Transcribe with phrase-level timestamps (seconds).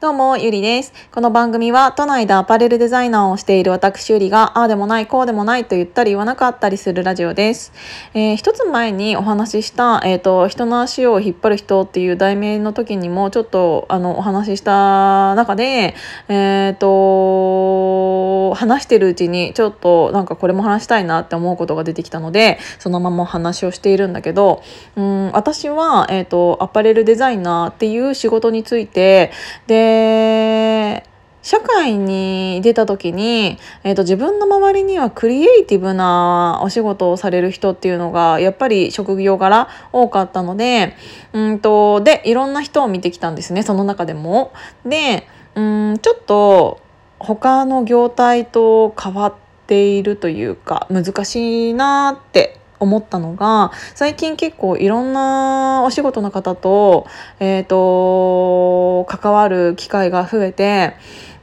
[0.00, 0.92] どうも、ゆりです。
[1.10, 7.72] この番組は都内でアパレルデザイナーをしている私ゆりが、ああでもない、こうでもないと言ったり言わなかったりするラジオです。
[8.14, 15.96] えー、一つ前にお話しした、えっ、ー、と、人の足を引っ張る人っていう題名の時にもちょっとあのお話しした中で、
[16.28, 24.62] えっ、ー、と、話してるうちにちょっとなんかこれも話したいなって思うことが出てきたので、そのまま話をしているんだけど、
[24.94, 29.32] うん、私は、えっ、と、アパレルデザイナーっていう仕事について、
[29.66, 31.04] で、で
[31.42, 40.94] 社会に出た時に、えーと、自分の周りにはクリエイティブなお仕事をされる人っていうのがやっぱり職業柄多かったので
[41.32, 44.52] うんとでいろんな人を見てきたんですねその中でも。
[44.84, 46.80] でうんちょっと
[47.18, 49.34] 他の業態と変わっ
[49.66, 57.06] ているというか難しいなって思ったのが最近結構いろんなお仕事の方と,、
[57.40, 60.94] えーと、関わる機会が増えて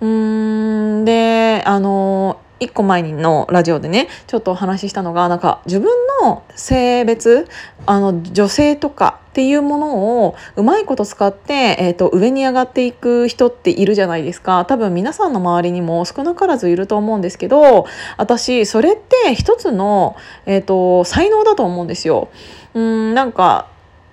[0.00, 7.48] うんであの一個前のラジオでねちょっとお話ししたのがなんか自分の性別
[7.86, 22.28] あの女性とかっていうものをうまいこと使って、えーと、上に上がっていく人っているじゃないですか多分皆さんの周りにも少なからずいると思うんですけど私それって一つの、えーと、才能だと思うんですよ。
[22.74, 23.68] うんなんか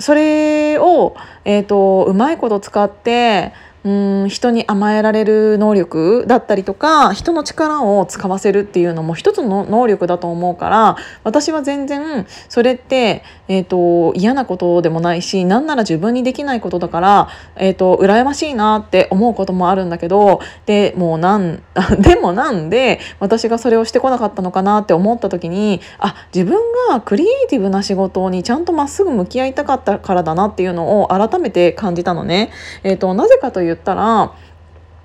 [0.00, 3.52] それを、えーとうまいこと使って
[3.84, 3.90] う
[4.24, 21.62] ん人に甘えられる能力だったりとか人の力を使わせるっていうのも一つの能力だと思うから私は全然それって、えーと、嫌なことでもないし何なら自分にできないことだから、えーと、羨ましいなって思うこともあるんだけどでもうなん
[22.00, 32.50] でもなんで私がそれをしてこなかったのかなって思った時にあ自分がクリエイティブな仕事にちゃんとまっすぐ向き合いたかったからだなっていうのを改めて感じたのね。
[32.82, 34.32] えーとなぜかという言ったら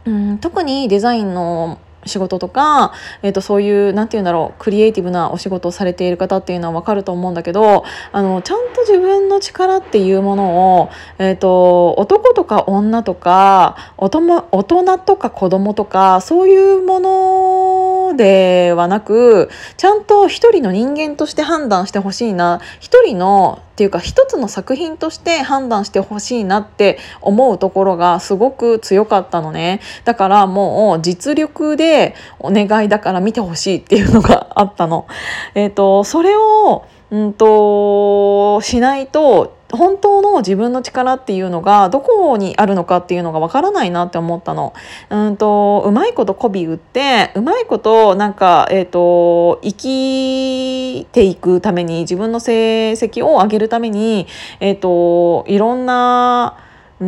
[0.06, 35.08] うん特にデザインの仕事とか、えー、とそういう何て言うんだろうクリエイティブなお仕事をされている方っていうのは分かると思うんだけどあのちゃんと自分の力っていうものを、えーと、男とか女とか大人とか子供とかそういうものではなくちゃんと一人の人間として判断してほしいな一人のっていうか一つの作品として判断してほしいなって思うところがすごく強かったのねだからもう実力でお願いだから見てほしいっていうのがあったの。
[35.56, 44.74] えーと、それをうんとしないと本当の自分の力っていうのがどこにあるのかっていうのがわからないなって思ったの。
[45.10, 54.28] うんとうまいこと媚び売ってうまいことなんか、えーと、生きていくために自分の成績を上げるために、
[54.60, 56.58] えーといろんな
[57.00, 57.06] そ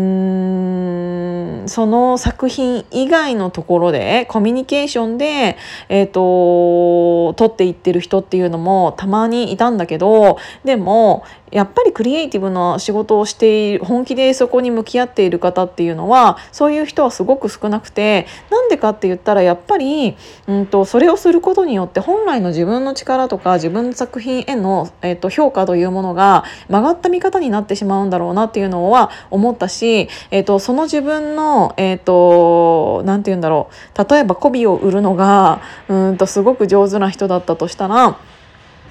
[1.85, 5.57] の作品以外のところでコミュニケーションで、
[5.89, 20.15] えーと、取っていってる人っていうのもたまにいたんだけどでもやっぱりクリエイティブな仕事をしている本気でそこに向き合っている方っていうのはそういう人はすごく少なくてなんでかって言ったらやっぱり、
[20.47, 34.11] うんと、それをすることによって本来の自分の力とか自分の作品への、えーと、評価というものが曲がった見方になってしまうんだろうなっていうのは思ったし、しえーと、その自分の何、えー、とて言うんだろう。
[34.11, 38.17] 例えば媚びを売るのがうんとすごく上手な人だったとしたら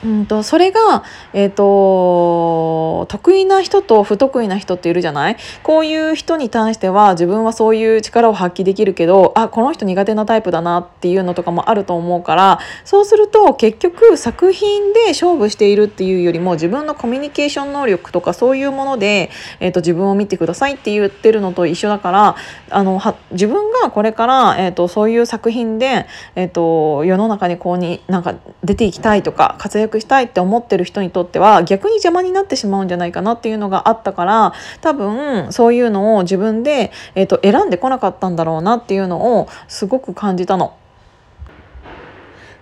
[0.03, 5.37] うんとそれが、えーと、得意な人と不得意な人っているじゃない？
[5.63, 19.31] こういう人に対しては自分はそういう力を発揮できるけどあこの人苦手なタイプだなっていうのとかもあると思うからそうすると結局作品で勝負しているっていうよりも自分のコミュニケーション能力とかそういうもので、
[19.61, 22.37] えーと、自分を見てくださいって言ってるのと一緒だから
[22.71, 26.07] あのは自分がこれから、えーと、そういう作品で、
[26.37, 28.35] えー、と世の中にこうになんか
[28.65, 40.77] 出ていきたいとか活躍躍したいって思ってる人にとっては逆に邪魔になってしまうんじゃないかなっていうのがあったから多分そういうのを自分で、えーと、選んでこなかったんだろうなっていうのをすごく感じたの。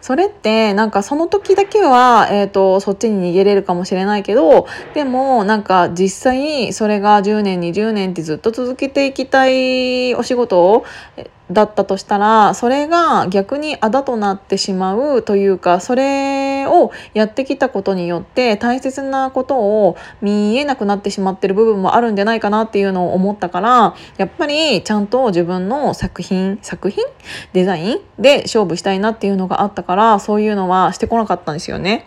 [0.01, 10.85] それってなんかその時だけは、えーと、そっちに逃げれるかもしれないけどでもなんか実際それが10年20年ってずっと続けていきたいお仕事
[11.51, 27.05] だったとしたらそれが逆にあだとなってしまうというかそれをやってきたことによって大切なことを見えなくなってしまってる部分もあるんじゃないかなっていうのを思ったからやっぱりちゃんと自分の作品作品？
[27.53, 28.01] デザイン？
[28.19, 32.07] で勝負したいなっていうのがあったからそういうのはしてこなかったんですよね。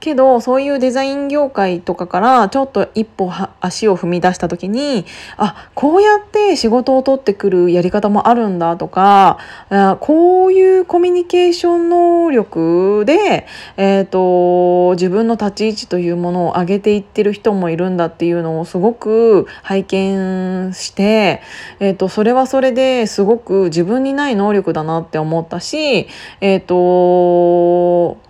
[0.00, 3.30] けどそういうデザイン業界とかからちょっと一歩
[3.60, 5.06] 足を踏み出した時に
[5.36, 9.38] あこうやって仕事を取ってくるやり方もあるんだとか
[9.70, 13.46] あこういうコミュニケーション能力で、
[13.76, 21.42] えーと、自分の立ち位置というものを上げていってる人もいるんだっていうのをすごく拝見して、
[21.80, 26.08] えーと、それはそれですごく自分にない能力だなって思ったし、
[26.40, 28.27] えーと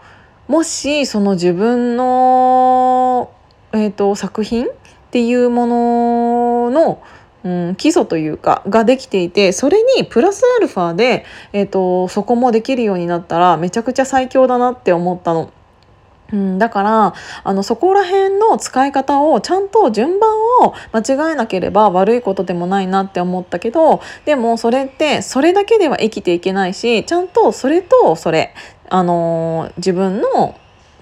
[0.48, 3.30] もしその自分の、
[3.72, 4.70] えーと、作品っ
[5.10, 7.02] ていうものの、
[7.44, 15.52] うん、基礎というかができていてそれにプラスアルファで、えーと、そこもできるようになったらめちゃくちゃ最強だなって思ったの。
[16.32, 20.30] うん、だからあのそこら辺の使い方をちゃんと順番
[20.62, 28.54] を間違えなければ悪いことでもないなって思ったけどでもそれってそれだけでは生きていけないしちゃんとそれとそれ
[28.90, 30.58] あの自分の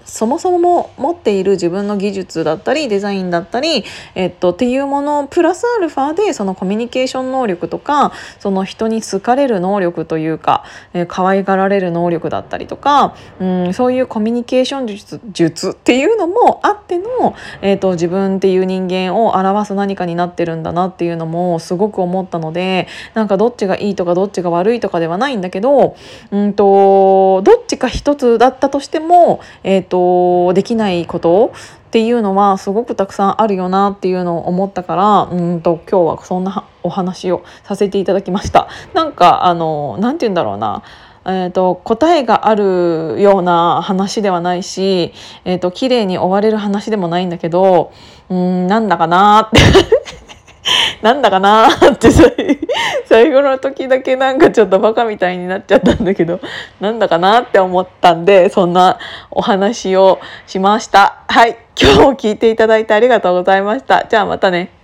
[0.07, 3.83] そもそも持っている自分の技術だったりデザインだったり、
[4.15, 10.63] えっと、っていうものプラスアルファでそのコミュニケーション能力とかその人に好かれる能力というか、
[10.93, 25.97] えー、可愛がられる能力だったりとか、うん、そういうコミュニケーション術術っていうのもあっての、えっと、自分っていう人間を表す何かになってるんだなっていうのもすごく思ったのでなんかどっちがいいとかどっちが悪いとかではないんだけど、
[26.31, 31.53] うんと、どっちか一つだったとしても、えっととできないこと
[31.87, 38.67] っていうのはすごくたくさんあるよなっていうのを思ったからうんと今日はそんなお話をさせていただきました。
[38.93, 40.83] なんかあのなんて言うんだろうな
[41.29, 45.11] えーと、答えがあるような話ではないし、
[45.43, 47.91] えーと、綺麗に終われる話でもないんだけど
[48.29, 49.59] うんなんだかなって
[51.03, 52.56] なんだかなって
[53.05, 56.39] 最後の時だけなんかちょっとバカみたいになっちゃったんだけど
[56.79, 58.99] なんだかなって思ったんでそんな
[59.31, 61.19] お話をしました。
[61.27, 64.05] はい今日も聞いていただいてありがとうございました。
[64.09, 64.76] じゃあまたね。